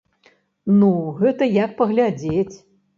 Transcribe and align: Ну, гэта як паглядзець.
Ну, 0.79 0.89
гэта 1.21 1.43
як 1.63 1.79
паглядзець. 1.85 2.55